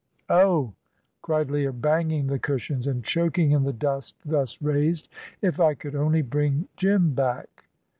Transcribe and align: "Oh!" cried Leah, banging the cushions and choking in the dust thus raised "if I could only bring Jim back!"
"Oh!" 0.31 0.73
cried 1.21 1.51
Leah, 1.51 1.71
banging 1.73 2.25
the 2.25 2.39
cushions 2.39 2.87
and 2.87 3.03
choking 3.03 3.51
in 3.51 3.65
the 3.65 3.71
dust 3.71 4.15
thus 4.25 4.59
raised 4.59 5.07
"if 5.43 5.59
I 5.59 5.75
could 5.75 5.93
only 5.93 6.23
bring 6.23 6.67
Jim 6.75 7.13
back!" 7.13 7.65